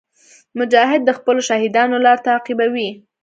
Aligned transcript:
مجاهد 0.59 1.01
د 1.05 1.09
خپلو 1.17 1.41
شهیدانو 1.49 1.95
لار 2.05 2.17
تعقیبوي. 2.27 2.89